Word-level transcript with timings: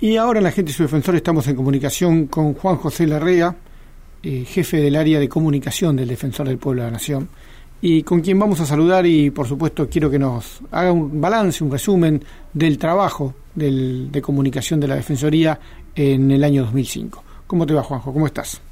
Y 0.00 0.16
ahora 0.16 0.38
en 0.38 0.44
la 0.44 0.52
gente 0.52 0.70
y 0.70 0.74
su 0.74 0.84
defensor 0.84 1.16
estamos 1.16 1.48
en 1.48 1.56
comunicación 1.56 2.28
con 2.28 2.54
Juan 2.54 2.76
José 2.76 3.04
Larrea, 3.04 3.52
eh, 4.22 4.44
jefe 4.44 4.76
del 4.76 4.94
área 4.94 5.18
de 5.18 5.28
comunicación 5.28 5.96
del 5.96 6.06
Defensor 6.06 6.46
del 6.46 6.56
Pueblo 6.56 6.82
de 6.82 6.86
la 6.86 6.92
Nación, 6.92 7.28
y 7.80 8.04
con 8.04 8.20
quien 8.20 8.38
vamos 8.38 8.60
a 8.60 8.64
saludar 8.64 9.04
y 9.06 9.30
por 9.30 9.48
supuesto 9.48 9.88
quiero 9.90 10.08
que 10.08 10.20
nos 10.20 10.60
haga 10.70 10.92
un 10.92 11.20
balance, 11.20 11.64
un 11.64 11.72
resumen 11.72 12.22
del 12.52 12.78
trabajo 12.78 13.34
del, 13.56 14.12
de 14.12 14.22
comunicación 14.22 14.78
de 14.78 14.86
la 14.86 14.94
Defensoría 14.94 15.58
en 15.96 16.30
el 16.30 16.44
año 16.44 16.62
2005. 16.62 17.24
¿Cómo 17.48 17.66
te 17.66 17.74
va 17.74 17.82
Juanjo? 17.82 18.12
¿Cómo 18.12 18.26
estás? 18.28 18.62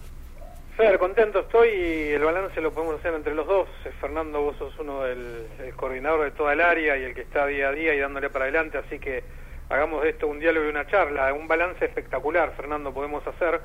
Fer, 0.77 0.97
contento 0.97 1.41
estoy 1.41 1.71
y 1.71 2.09
el 2.13 2.23
balance 2.23 2.61
lo 2.61 2.71
podemos 2.71 3.01
hacer 3.01 3.13
entre 3.15 3.35
los 3.35 3.49
dos. 3.49 3.67
Eh, 3.85 3.91
Fernando, 4.01 4.43
vos 4.43 4.57
sos 4.59 4.73
uno 4.79 5.03
del 5.03 5.49
coordinador 5.75 6.23
de 6.23 6.31
toda 6.31 6.53
el 6.53 6.61
área 6.61 6.97
y 6.97 7.03
el 7.03 7.15
que 7.15 7.23
está 7.23 7.47
día 7.47 7.71
a 7.71 7.73
día 7.73 7.95
y 7.97 7.99
dándole 7.99 8.31
para 8.31 8.45
adelante, 8.45 8.79
así 8.79 9.01
que 9.01 9.25
hagamos 9.69 10.05
esto 10.05 10.27
un 10.27 10.39
diálogo 10.39 10.67
y 10.67 10.71
una 10.71 10.87
charla, 10.87 11.33
un 11.33 11.48
balance 11.48 11.85
espectacular, 11.85 12.53
Fernando, 12.57 12.93
podemos 12.93 13.27
hacer 13.27 13.61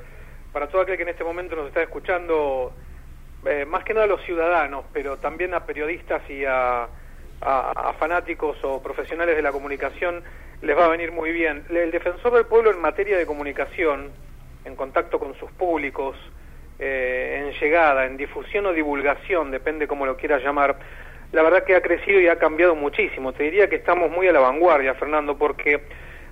para 0.52 0.68
todo 0.68 0.82
aquel 0.82 0.98
que 0.98 1.04
en 1.04 1.10
este 1.10 1.24
momento 1.24 1.56
nos 1.56 1.68
está 1.68 1.82
escuchando, 1.82 2.74
eh, 3.46 3.66
más 3.66 3.84
que 3.84 3.94
nada 3.94 4.06
a 4.06 4.10
los 4.10 4.22
ciudadanos, 4.24 4.86
pero 4.92 5.18
también 5.18 5.54
a 5.54 5.66
periodistas 5.66 6.22
y 6.30 6.44
a, 6.46 6.88
a, 7.42 7.94
fanáticos 7.98 8.58
o 8.64 8.82
profesionales 8.82 9.36
de 9.36 9.42
la 9.42 9.52
comunicación, 9.52 10.24
les 10.62 10.78
va 10.78 10.86
a 10.86 10.90
venir 10.90 11.12
muy 11.12 11.32
bien. 11.32 11.64
El 11.70 11.92
defensor 11.92 12.34
del 12.34 12.46
pueblo 12.46 12.72
en 12.72 12.82
materia 12.82 13.18
de 13.18 13.26
comunicación, 13.26 14.12
en 14.66 14.76
contacto 14.76 15.20
con 15.20 15.34
sus 15.36 15.52
públicos, 15.52 16.18
eh, 16.80 17.44
en 17.46 17.60
llegada, 17.60 18.06
en 18.06 18.18
difusión 18.18 18.66
o 18.66 18.74
divulgación, 18.74 19.52
depende 19.52 19.88
cómo 19.88 20.06
lo 20.06 20.18
quieras 20.18 20.44
llamar, 20.44 20.78
la 21.32 21.44
verdad 21.44 21.64
que 21.64 21.76
ha 21.76 21.82
crecido 21.82 22.20
y 22.20 22.28
ha 22.28 22.38
cambiado 22.38 22.76
muchísimo. 22.76 23.34
Te 23.34 23.44
diría 23.44 23.70
que 23.70 23.78
estamos 23.78 24.12
muy 24.12 24.28
a 24.28 24.34
la 24.34 24.40
vanguardia, 24.40 24.94
Fernando, 24.96 25.38
porque 25.38 25.82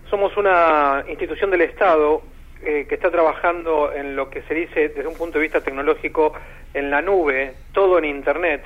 somos 0.09 0.35
una 0.37 1.05
institución 1.07 1.51
del 1.51 1.61
Estado 1.61 2.21
eh, 2.63 2.85
que 2.89 2.95
está 2.95 3.09
trabajando 3.09 3.93
en 3.93 4.15
lo 4.15 4.29
que 4.29 4.41
se 4.43 4.53
dice 4.53 4.89
desde 4.89 5.07
un 5.07 5.15
punto 5.15 5.37
de 5.37 5.43
vista 5.43 5.61
tecnológico 5.61 6.33
en 6.73 6.89
la 6.91 7.01
nube, 7.01 7.53
todo 7.71 7.97
en 7.97 8.05
Internet. 8.05 8.65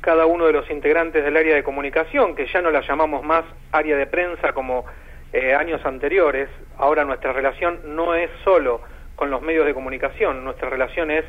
Cada 0.00 0.26
uno 0.26 0.46
de 0.46 0.52
los 0.52 0.70
integrantes 0.70 1.24
del 1.24 1.36
área 1.36 1.54
de 1.54 1.62
comunicación, 1.62 2.34
que 2.34 2.46
ya 2.46 2.60
no 2.60 2.70
la 2.70 2.80
llamamos 2.80 3.24
más 3.24 3.44
área 3.72 3.96
de 3.96 4.06
prensa 4.06 4.52
como 4.52 4.84
eh, 5.32 5.54
años 5.54 5.84
anteriores, 5.84 6.48
ahora 6.76 7.04
nuestra 7.04 7.32
relación 7.32 7.80
no 7.96 8.14
es 8.14 8.30
solo 8.44 8.80
con 9.16 9.30
los 9.30 9.42
medios 9.42 9.66
de 9.66 9.74
comunicación, 9.74 10.44
nuestra 10.44 10.68
relación 10.68 11.10
es 11.10 11.24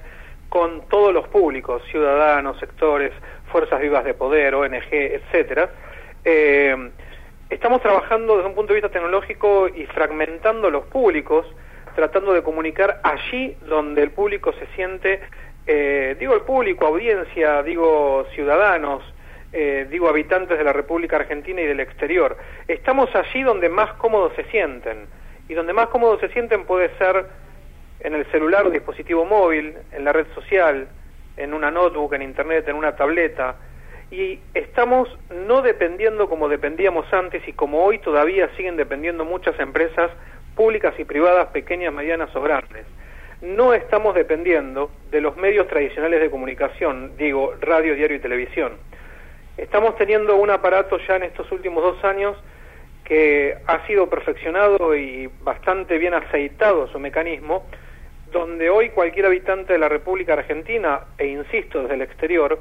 con 0.53 0.81
todos 0.87 1.11
los 1.11 1.27
públicos, 1.29 1.81
ciudadanos, 1.89 2.59
sectores, 2.59 3.11
fuerzas 3.51 3.81
vivas 3.81 4.05
de 4.05 4.13
poder, 4.13 4.53
ONG, 4.53 4.85
etcétera. 4.91 5.71
Eh, 6.23 6.91
estamos 7.49 7.81
trabajando 7.81 8.35
desde 8.35 8.49
un 8.49 8.53
punto 8.53 8.71
de 8.71 8.79
vista 8.79 8.91
tecnológico 8.91 9.67
y 9.67 9.87
fragmentando 9.87 10.69
los 10.69 10.85
públicos, 10.85 11.47
tratando 11.95 12.33
de 12.33 12.43
comunicar 12.43 13.01
allí 13.01 13.57
donde 13.67 14.03
el 14.03 14.11
público 14.11 14.53
se 14.53 14.67
siente, 14.75 15.21
eh, 15.65 16.15
digo 16.19 16.35
el 16.35 16.41
público, 16.41 16.85
audiencia, 16.85 17.63
digo 17.63 18.27
ciudadanos, 18.35 19.01
eh, 19.53 19.87
digo 19.89 20.07
habitantes 20.07 20.55
de 20.55 20.63
la 20.63 20.71
República 20.71 21.15
Argentina 21.15 21.61
y 21.61 21.65
del 21.65 21.79
exterior. 21.79 22.37
Estamos 22.67 23.09
allí 23.15 23.41
donde 23.41 23.69
más 23.69 23.93
cómodos 23.93 24.33
se 24.35 24.43
sienten. 24.51 25.07
Y 25.49 25.55
donde 25.55 25.73
más 25.73 25.87
cómodos 25.87 26.19
se 26.19 26.29
sienten 26.29 26.65
puede 26.65 26.95
ser 26.99 27.25
en 28.03 28.13
el 28.13 28.25
celular 28.31 28.67
o 28.67 28.69
dispositivo 28.69 29.25
móvil, 29.25 29.73
en 29.91 30.03
la 30.03 30.13
red 30.13 30.27
social, 30.35 30.87
en 31.37 31.53
una 31.53 31.71
notebook, 31.71 32.13
en 32.13 32.21
internet, 32.21 32.67
en 32.67 32.75
una 32.75 32.95
tableta, 32.95 33.55
y 34.11 34.39
estamos 34.53 35.09
no 35.47 35.61
dependiendo 35.63 36.29
como 36.29 36.47
dependíamos 36.47 37.11
antes 37.11 37.47
y 37.47 37.53
como 37.53 37.83
hoy 37.83 37.97
todavía 37.97 38.49
siguen 38.55 38.77
dependiendo 38.77 39.25
muchas 39.25 39.59
empresas 39.59 40.11
públicas 40.55 40.93
y 40.99 41.03
privadas, 41.03 41.47
pequeñas, 41.47 41.93
medianas 41.93 42.35
o 42.35 42.41
grandes. 42.41 42.85
No 43.41 43.73
estamos 43.73 44.13
dependiendo 44.13 44.91
de 45.09 45.19
los 45.19 45.35
medios 45.35 45.67
tradicionales 45.67 46.21
de 46.21 46.29
comunicación, 46.29 47.17
digo, 47.17 47.55
radio, 47.59 47.95
diario 47.95 48.17
y 48.17 48.19
televisión. 48.19 48.73
Estamos 49.57 49.95
teniendo 49.97 50.35
un 50.35 50.49
aparato 50.49 50.97
ya 50.99 51.15
en 51.15 51.23
estos 51.23 51.51
últimos 51.51 51.83
dos 51.83 52.03
años 52.03 52.37
que 53.03 53.57
ha 53.67 53.85
sido 53.85 54.09
perfeccionado 54.09 54.95
y 54.95 55.29
bastante 55.41 55.97
bien 55.97 56.13
aceitado 56.13 56.87
su 56.87 56.99
mecanismo, 56.99 57.65
donde 58.33 58.69
hoy 58.69 58.89
cualquier 58.89 59.27
habitante 59.27 59.73
de 59.73 59.79
la 59.79 59.87
República 59.87 60.33
Argentina, 60.33 61.01
e 61.17 61.27
insisto, 61.27 61.83
desde 61.83 61.93
el 61.93 62.01
exterior, 62.01 62.59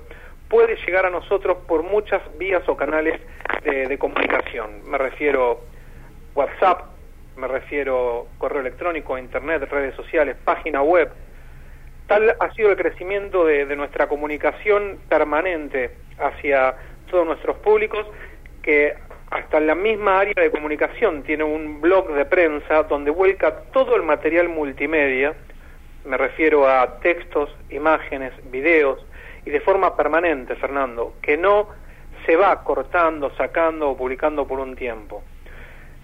puede 0.48 0.76
llegar 0.86 1.06
a 1.06 1.10
nosotros 1.10 1.56
por 1.66 1.82
muchas 1.82 2.20
vías 2.38 2.62
o 2.68 2.76
canales 2.76 3.20
de, 3.64 3.98
comunicación. 3.98 4.88
Me 4.88 4.98
refiero 4.98 5.60
WhatsApp, 6.34 6.82
me 7.36 7.48
refiero 7.48 8.26
correo 8.38 8.60
electrónico, 8.60 9.16
internet, 9.16 9.66
redes 9.70 9.94
sociales, 9.96 10.36
página 10.44 10.82
web. 10.82 11.10
Tal 12.06 12.36
ha 12.38 12.52
sido 12.52 12.70
el 12.70 12.76
crecimiento 12.76 13.46
de, 13.46 13.64
nuestra 13.74 14.08
comunicación 14.08 14.98
permanente 15.08 15.92
hacia 16.18 16.74
todos 17.10 17.26
nuestros 17.26 17.56
públicos 17.58 18.06
que 18.62 18.94
hasta 19.30 19.58
la 19.60 19.74
misma 19.74 20.20
área 20.20 20.34
de 20.36 20.50
comunicación 20.50 21.22
tiene 21.22 21.44
un 21.44 21.80
blog 21.80 22.12
de 22.12 22.26
prensa 22.26 22.82
donde 22.82 23.10
vuelca 23.10 23.62
todo 23.72 23.96
el 23.96 24.02
material 24.02 24.50
multimedia 24.50 25.34
me 26.04 26.16
refiero 26.16 26.68
a 26.68 26.98
textos, 27.00 27.54
imágenes, 27.70 28.32
videos, 28.50 29.04
y 29.44 29.50
de 29.50 29.60
forma 29.60 29.96
permanente, 29.96 30.54
Fernando, 30.56 31.14
que 31.22 31.36
no 31.36 31.68
se 32.26 32.36
va 32.36 32.62
cortando, 32.62 33.30
sacando 33.36 33.90
o 33.90 33.96
publicando 33.96 34.46
por 34.46 34.60
un 34.60 34.76
tiempo. 34.76 35.22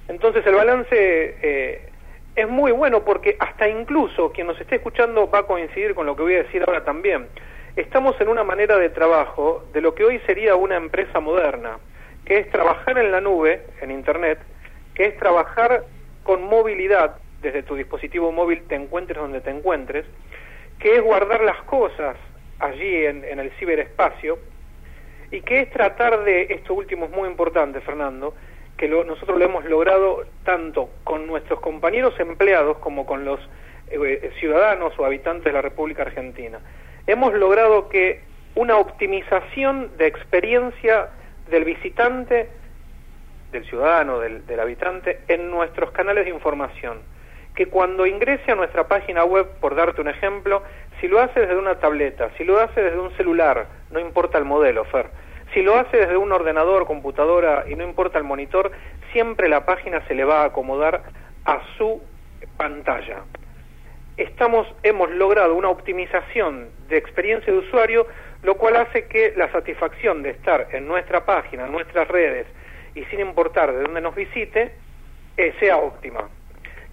Entonces 0.09 0.45
el 0.47 0.55
balance 0.55 0.89
eh, 0.97 1.91
es 2.35 2.49
muy 2.49 2.73
bueno 2.73 3.05
porque 3.05 3.37
hasta 3.39 3.69
incluso 3.69 4.33
quien 4.33 4.47
nos 4.47 4.61
esté 4.61 4.77
escuchando 4.77 5.31
va 5.31 5.41
a 5.41 5.43
coincidir 5.45 5.95
con 5.95 6.07
lo 6.07 6.17
que 6.17 6.23
voy 6.23 6.35
a 6.35 6.43
decir 6.43 6.65
ahora 6.67 6.85
también. 6.85 7.29
Estamos 7.77 8.21
en 8.21 8.29
una 8.29 8.43
manera 8.43 8.77
de 8.77 8.89
trabajo 8.91 9.65
de 9.73 9.81
lo 9.81 9.95
que 9.95 10.05
hoy 10.05 10.19
sería 10.27 10.57
una 10.57 10.77
empresa 10.77 11.21
moderna, 11.21 11.79
que 12.25 12.39
es 12.39 12.51
trabajar 12.51 12.99
en 12.99 13.13
la 13.13 13.21
nube, 13.21 13.63
en 13.81 13.91
Internet, 13.91 14.39
que 14.95 15.07
es 15.07 15.17
trabajar 15.19 15.85
con 16.25 16.43
movilidad, 16.43 17.17
desde 17.43 17.63
tu 17.63 17.77
dispositivo 17.77 18.33
móvil 18.33 18.63
te 18.69 18.75
encuentres 18.75 19.19
donde 19.19 19.41
te 19.41 19.51
encuentres, 19.51 20.07
que 20.79 20.97
es 20.97 21.03
guardar 21.03 21.43
las 21.43 21.63
cosas 21.63 22.17
allí 22.59 23.07
en, 23.07 23.25
el 23.25 23.51
ciberespacio 23.53 24.39
y 25.31 25.43
que 25.43 25.61
es 25.61 25.71
tratar 25.71 26.25
de, 26.25 26.43
esto 26.51 26.75
último 26.75 27.07
es 27.07 27.11
muy 27.11 27.29
importante, 27.29 27.81
Fernando, 27.81 28.35
que 28.77 28.89
nosotros 28.89 29.39
lo 29.39 29.45
hemos 29.45 29.65
logrado 29.65 30.25
tanto 30.45 30.89
con 31.05 31.27
nuestros 31.27 31.61
compañeros 31.61 32.19
empleados 32.19 32.79
como 32.79 33.07
con 33.07 33.25
los 33.25 33.41
eh, 33.91 34.33
ciudadanos 34.39 34.93
o 34.99 35.05
habitantes 35.05 35.45
de 35.45 35.53
la 35.53 35.63
República 35.63 36.03
Argentina. 36.03 36.61
Hemos 37.07 37.35
logrado 37.35 37.89
que 37.89 38.21
una 38.55 38.77
optimización 38.77 39.97
de 39.97 40.07
experiencia 40.07 41.11
del 41.51 41.65
visitante, 41.65 42.49
del 43.53 43.65
ciudadano, 43.65 44.21
del 44.21 44.61
habitante, 44.61 45.21
en 45.29 45.51
nuestros 45.51 45.91
canales 45.93 46.25
de 46.25 46.31
información 46.31 46.99
que 47.59 47.67
cuando 47.67 48.07
ingrese 48.07 48.53
a 48.53 48.55
nuestra 48.55 48.87
página 48.87 49.25
web, 49.25 49.49
por 49.61 49.75
darte 49.75 50.01
un 50.01 50.07
ejemplo, 50.07 50.63
si 51.01 51.09
lo 51.09 51.19
hace 51.19 51.41
desde 51.41 51.57
una 51.57 51.75
tableta, 51.81 52.31
si 52.39 52.45
lo 52.45 52.61
hace 52.61 52.81
desde 52.81 53.01
un 53.01 53.11
celular, 53.17 53.67
no 53.91 53.99
importa 53.99 54.39
el 54.39 54.45
modelo, 54.45 54.85
Fer, 54.85 55.11
si 55.53 55.63
lo 55.63 55.75
hace 55.75 55.97
desde 55.97 56.17
un 56.17 56.31
ordenador, 56.31 56.87
computadora 56.87 57.65
y 57.69 57.75
no 57.75 57.83
importa 57.83 58.17
el 58.17 58.23
monitor, 58.23 58.71
siempre 59.11 59.49
la 59.49 59.67
página 59.67 60.07
se 60.07 60.15
le 60.15 60.23
va 60.23 60.43
a 60.43 60.45
acomodar 60.45 61.03
a 61.47 61.61
su 61.77 62.01
pantalla. 62.57 63.25
Hemos 64.17 65.11
logrado 65.11 65.57
una 65.57 65.69
optimización 65.69 66.69
de 66.89 66.97
experiencia 66.97 67.53
de 67.53 67.59
usuario, 67.59 68.07
lo 68.45 68.55
cual 68.55 68.77
hace 68.77 69.09
que 69.09 69.35
la 69.37 69.51
satisfacción 69.51 70.23
de 70.23 70.31
estar 70.31 70.69
en 70.71 70.87
nuestra 70.87 71.25
página, 71.25 71.67
en 71.67 71.73
nuestras 71.73 72.07
redes 72.07 72.47
y 72.95 73.03
sin 73.07 73.19
importar 73.19 73.73
de 73.73 73.83
dónde 73.83 74.01
nos 74.01 74.15
visite, 74.15 74.77
eh, 75.37 75.55
sea 75.59 75.79
óptima. 75.79 76.29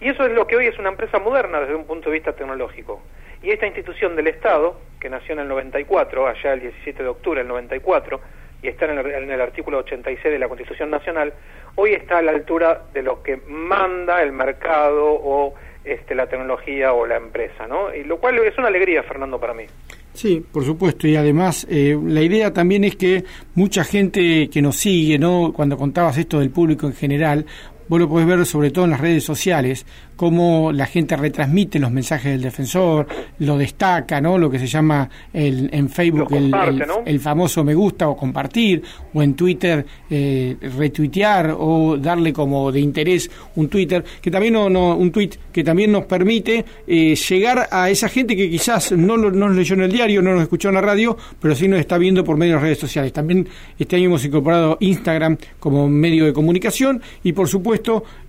Y 0.00 0.08
eso 0.08 0.26
es 0.26 0.32
lo 0.32 0.46
que 0.46 0.56
hoy 0.56 0.66
es 0.66 0.78
una 0.78 0.90
empresa 0.90 1.18
moderna 1.18 1.60
desde 1.60 1.74
un 1.74 1.84
punto 1.84 2.10
de 2.10 2.14
vista 2.14 2.32
tecnológico. 2.32 3.02
Y 3.42 3.50
esta 3.50 3.66
institución 3.66 4.16
del 4.16 4.26
Estado, 4.28 4.78
que 5.00 5.08
nació 5.08 5.34
en 5.34 5.40
el 5.40 5.48
94, 5.48 6.26
allá 6.26 6.52
el 6.52 6.60
17 6.60 7.02
de 7.02 7.08
octubre 7.08 7.40
del 7.40 7.48
94, 7.48 8.20
y 8.62 8.68
está 8.68 8.86
en 8.86 8.98
el, 8.98 9.06
en 9.06 9.30
el 9.30 9.40
artículo 9.40 9.78
86 9.78 10.32
de 10.32 10.38
la 10.38 10.48
Constitución 10.48 10.90
Nacional, 10.90 11.32
hoy 11.76 11.92
está 11.92 12.18
a 12.18 12.22
la 12.22 12.32
altura 12.32 12.82
de 12.92 13.02
lo 13.02 13.22
que 13.22 13.36
manda 13.46 14.22
el 14.22 14.32
mercado 14.32 15.06
o 15.06 15.54
este, 15.84 16.14
la 16.14 16.26
tecnología 16.26 16.92
o 16.92 17.06
la 17.06 17.16
empresa, 17.16 17.66
¿no? 17.68 17.94
Y 17.94 18.02
lo 18.04 18.18
cual 18.18 18.38
es 18.38 18.58
una 18.58 18.68
alegría, 18.68 19.02
Fernando, 19.04 19.38
para 19.38 19.54
mí. 19.54 19.64
Sí, 20.12 20.44
por 20.50 20.64
supuesto, 20.64 21.06
y 21.06 21.14
además 21.14 21.66
eh, 21.70 21.96
la 22.02 22.22
idea 22.22 22.52
también 22.52 22.84
es 22.84 22.96
que 22.96 23.22
mucha 23.54 23.84
gente 23.84 24.48
que 24.50 24.62
nos 24.62 24.76
sigue, 24.76 25.18
¿no? 25.18 25.52
Cuando 25.54 25.76
contabas 25.76 26.16
esto 26.16 26.40
del 26.40 26.50
público 26.50 26.86
en 26.86 26.94
general, 26.94 27.46
vos 27.88 28.00
lo 28.00 28.08
podés 28.08 28.26
ver 28.26 28.44
sobre 28.46 28.70
todo 28.70 28.84
en 28.84 28.92
las 28.92 29.00
redes 29.00 29.24
sociales, 29.24 29.86
cómo 30.16 30.72
la 30.72 30.86
gente 30.86 31.16
retransmite 31.16 31.78
los 31.78 31.90
mensajes 31.90 32.32
del 32.32 32.42
defensor, 32.42 33.06
lo 33.38 33.58
destaca, 33.58 34.20
¿no? 34.20 34.38
Lo 34.38 34.50
que 34.50 34.58
se 34.58 34.66
llama 34.66 35.08
el, 35.32 35.68
en 35.72 35.88
Facebook 35.88 36.34
el, 36.34 37.20
famoso 37.20 37.62
me 37.62 37.74
gusta 37.74 38.08
o 38.08 38.16
compartir, 38.16 38.82
o 39.12 39.22
en 39.22 39.34
Twitter 39.34 39.84
eh, 40.08 40.56
retuitear 40.60 41.54
o 41.58 41.96
darle 41.98 42.32
como 42.32 42.72
de 42.72 42.80
interés 42.80 43.30
un 43.56 43.68
Twitter, 43.68 44.04
que 44.20 44.30
también 44.30 44.54
no, 44.54 44.96
un 44.96 45.10
tweet 45.10 45.30
que 45.52 45.62
también 45.62 45.92
nos 45.92 46.04
permite 46.04 46.64
eh, 46.86 47.14
llegar 47.14 47.68
a 47.70 47.90
esa 47.90 48.08
gente 48.08 48.36
que 48.36 48.50
quizás 48.50 48.92
no, 48.92 49.16
no 49.16 49.30
nos 49.30 49.54
leyó 49.54 49.74
en 49.74 49.82
el 49.82 49.92
diario, 49.92 50.22
no 50.22 50.32
nos 50.32 50.42
escuchó 50.42 50.68
en 50.68 50.74
la 50.74 50.80
radio, 50.80 51.16
pero 51.40 51.54
sí 51.54 51.68
nos 51.68 51.80
está 51.80 51.98
viendo 51.98 52.24
por 52.24 52.36
medio 52.36 52.52
de 52.52 52.56
las 52.56 52.62
redes 52.62 52.78
sociales. 52.78 53.12
También 53.12 53.48
este 53.78 53.96
año 53.96 54.06
hemos 54.06 54.24
incorporado 54.24 54.78
Instagram 54.80 55.36
como 55.58 55.88
medio 55.88 56.24
de 56.24 56.32
comunicación 56.32 57.02
y 57.22 57.32
por 57.32 57.48
supuesto 57.48 57.75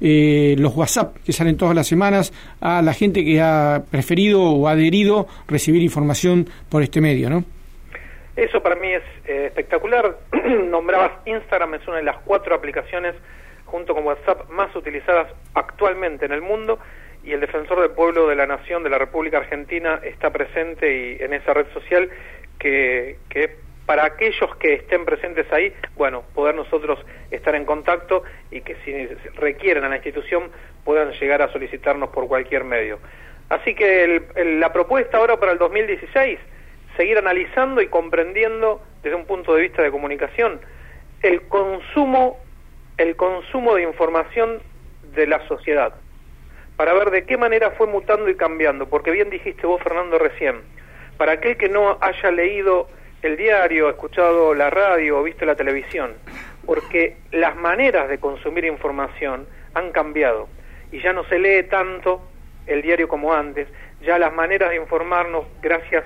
eh, 0.02 0.56
los 0.58 0.76
WhatsApp 0.76 1.18
que 1.26 1.34
salen 1.34 1.58
todas 1.58 1.76
las 1.76 1.88
semanas 1.88 2.34
a 2.62 2.82
la 2.82 2.94
gente 2.94 3.24
que 3.24 3.42
ha 3.42 3.84
preferido 3.90 4.42
o 4.44 4.68
adherido 4.68 5.28
recibir 5.48 5.82
información 5.82 6.48
por 6.70 6.84
este 6.84 7.02
medio, 7.02 7.30
¿no? 7.30 7.44
Eso 8.36 8.62
para 8.62 8.76
mí 8.76 8.94
es 8.94 9.04
eh, 9.26 9.48
espectacular. 9.48 10.18
Nombrabas 10.70 11.12
Instagram, 11.26 11.74
es 11.76 11.88
una 11.88 11.98
de 11.98 12.04
las 12.04 12.18
cuatro 12.20 12.56
aplicaciones 12.56 13.16
junto 13.66 13.94
con 13.94 14.06
WhatsApp 14.06 14.50
más 14.50 14.74
utilizadas 14.76 15.28
actualmente 15.54 16.26
en 16.26 16.32
el 16.32 16.42
mundo 16.42 16.80
y 17.24 17.32
el 17.34 17.42
defensor 17.42 17.82
del 17.82 17.92
pueblo 17.92 18.28
de 18.28 18.36
la 18.36 18.48
nación 18.48 18.84
de 18.84 18.90
la 18.90 18.98
República 18.98 19.40
Argentina 19.40 20.00
está 20.04 20.30
presente 20.30 21.18
y 21.18 21.24
en 21.24 21.34
esa 21.34 21.54
red 21.54 21.66
social 21.74 22.10
que, 22.60 23.18
que 23.30 23.67
para 23.88 24.06
aquellos 24.06 24.54
que 24.58 24.74
estén 24.74 25.06
presentes 25.06 25.52
ahí, 25.54 25.74
bueno, 25.96 26.24
poder 26.36 26.54
nosotros 26.54 27.00
estar 27.32 27.56
en 27.56 27.64
contacto 27.64 28.22
y 28.52 28.60
que 28.60 28.76
si 28.84 29.08
requieren 29.40 29.86
a 29.86 29.90
la 29.90 29.96
institución 29.96 30.52
puedan 30.84 31.14
llegar 31.14 31.42
a 31.42 31.52
solicitarnos 31.54 32.10
por 32.10 32.28
cualquier 32.28 32.66
medio. 32.66 33.00
Así 33.48 33.76
que 33.76 34.24
la 34.60 34.74
propuesta 34.74 35.18
ahora 35.18 35.38
para 35.38 35.54
el 35.54 35.58
2016, 35.58 36.38
seguir 36.98 37.18
analizando 37.18 37.82
y 37.82 37.88
comprendiendo 37.88 38.82
desde 39.04 39.16
un 39.16 39.26
punto 39.26 39.56
de 39.56 39.62
vista 39.62 39.82
de 39.82 39.90
comunicación 39.90 40.60
el 41.24 41.44
consumo, 41.44 42.40
el 42.98 43.16
consumo 43.16 43.76
de 43.76 43.84
información 43.84 44.60
de 45.16 45.28
la 45.28 45.48
sociedad, 45.48 45.94
para 46.76 46.94
ver 46.94 47.10
de 47.10 47.26
qué 47.26 47.38
manera 47.38 47.72
fue 47.72 47.88
mutando 47.88 48.30
y 48.30 48.36
cambiando, 48.36 48.90
porque 48.90 49.12
bien 49.12 49.30
dijiste 49.30 49.66
vos, 49.66 49.82
Fernando, 49.82 50.20
recién, 50.20 50.62
para 51.18 51.34
aquel 51.34 51.56
que 51.56 51.70
no 51.70 51.98
haya 52.02 52.32
leído 52.32 52.90
el 53.22 53.38
diario, 53.38 53.90
escuchado 53.90 54.54
la 54.54 54.70
radio 54.70 55.20
o 55.20 55.24
visto 55.24 55.46
la 55.46 55.56
televisión, 55.56 56.14
porque 56.66 57.18
las 57.32 57.56
maneras 57.56 58.10
de 58.10 58.20
consumir 58.20 58.66
información 58.66 59.48
han 59.74 59.92
cambiado 59.92 60.48
y 60.92 61.02
ya 61.02 61.14
no 61.14 61.24
se 61.26 61.40
lee 61.40 61.64
tanto 61.64 62.22
el 62.68 62.82
diario 62.82 63.08
como 63.08 63.34
antes, 63.34 63.68
ya 64.02 64.20
las 64.20 64.34
maneras 64.34 64.70
de 64.70 64.76
informarnos 64.76 65.46
gracias 65.62 66.04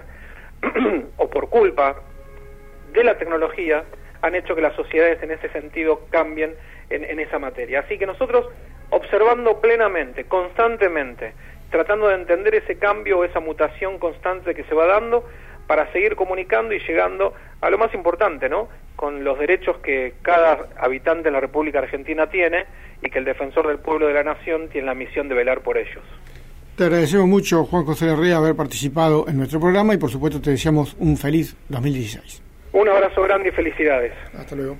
o 1.17 1.29
por 1.29 1.49
culpa 1.49 1.95
de 2.93 3.03
la 3.03 3.17
tecnología 3.17 3.83
han 4.21 4.35
hecho 4.35 4.55
que 4.55 4.61
las 4.61 4.75
sociedades 4.75 5.21
en 5.23 5.31
ese 5.31 5.49
sentido 5.49 6.01
cambien 6.11 6.55
en, 6.89 7.03
en 7.03 7.19
esa 7.19 7.39
materia. 7.39 7.79
Así 7.79 7.97
que 7.97 8.05
nosotros 8.05 8.47
observando 8.91 9.59
plenamente, 9.59 10.25
constantemente, 10.25 11.33
tratando 11.71 12.09
de 12.09 12.15
entender 12.15 12.53
ese 12.55 12.77
cambio 12.77 13.19
o 13.19 13.23
esa 13.23 13.39
mutación 13.39 13.97
constante 13.97 14.53
que 14.53 14.63
se 14.65 14.75
va 14.75 14.85
dando, 14.85 15.27
para 15.71 15.89
seguir 15.93 16.17
comunicando 16.17 16.73
y 16.73 16.79
llegando 16.79 17.33
a 17.61 17.69
lo 17.69 17.77
más 17.77 17.93
importante, 17.93 18.49
¿no? 18.49 18.67
Con 18.97 19.23
los 19.23 19.39
derechos 19.39 19.77
que 19.77 20.15
cada 20.21 20.67
habitante 20.77 21.29
de 21.29 21.31
la 21.31 21.39
República 21.39 21.79
Argentina 21.79 22.29
tiene 22.29 22.65
y 23.01 23.09
que 23.09 23.19
el 23.19 23.23
defensor 23.23 23.69
del 23.69 23.79
pueblo 23.79 24.07
de 24.07 24.13
la 24.13 24.21
nación 24.21 24.67
tiene 24.67 24.87
la 24.87 24.95
misión 24.95 25.29
de 25.29 25.35
velar 25.35 25.61
por 25.61 25.77
ellos. 25.77 26.03
Te 26.75 26.83
agradecemos 26.83 27.25
mucho, 27.25 27.63
Juan 27.63 27.85
José 27.85 28.09
Herrera, 28.09 28.35
haber 28.35 28.53
participado 28.53 29.29
en 29.29 29.37
nuestro 29.37 29.61
programa 29.61 29.93
y 29.93 29.97
por 29.97 30.09
supuesto 30.09 30.41
te 30.41 30.49
deseamos 30.49 30.93
un 30.99 31.15
feliz 31.15 31.55
2016. 31.69 32.43
Un 32.73 32.89
abrazo 32.89 33.21
grande 33.21 33.47
y 33.47 33.51
felicidades. 33.53 34.11
Hasta 34.37 34.57
luego. 34.57 34.75